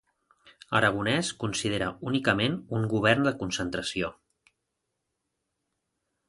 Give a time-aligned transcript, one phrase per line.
[0.77, 4.11] Aragonès considera únicament un govern de concentració.